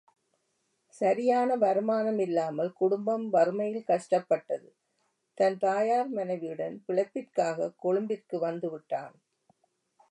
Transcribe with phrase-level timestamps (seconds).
[1.01, 4.69] சரியான வருமானம் இல்லாமல் குடும்பம் வறுமையில் கஷ்டப்பட்டது,
[5.37, 9.15] தன் தாயார் மனைவியுடன் பிழைப்பிற்காக கொழும்பிற்கு வந்து விட்டான்.